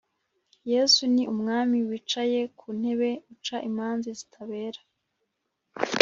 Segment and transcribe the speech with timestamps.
[0.71, 4.79] yezu ni umwami Wicaye ku ntebe uca imanza zitabera